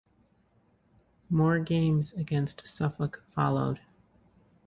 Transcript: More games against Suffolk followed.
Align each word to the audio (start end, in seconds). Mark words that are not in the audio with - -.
More 1.29 1.59
games 1.59 2.11
against 2.13 2.65
Suffolk 2.65 3.23
followed. 3.29 3.81